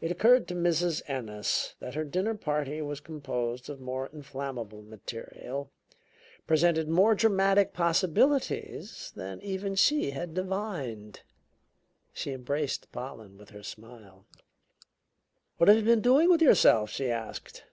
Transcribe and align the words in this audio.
It 0.00 0.12
occurred 0.12 0.46
to 0.46 0.54
Mrs. 0.54 1.02
Ennis 1.08 1.74
that 1.80 1.96
her 1.96 2.04
dinner 2.04 2.36
party 2.36 2.80
was 2.80 3.00
composed 3.00 3.68
of 3.68 3.80
more 3.80 4.06
inflammable 4.12 4.80
material, 4.82 5.72
presented 6.46 6.88
more 6.88 7.16
dramatic 7.16 7.72
possibilities, 7.72 9.10
than 9.16 9.40
even 9.42 9.74
she 9.74 10.12
had 10.12 10.34
divined. 10.34 11.22
She 12.12 12.30
embraced 12.30 12.92
Pollen 12.92 13.36
with 13.38 13.50
her 13.50 13.64
smile. 13.64 14.24
"What 15.56 15.66
have 15.66 15.78
you 15.78 15.82
been 15.82 16.00
doing 16.00 16.30
with 16.30 16.42
yourself?" 16.42 16.90
she 16.90 17.10
asked. 17.10 17.64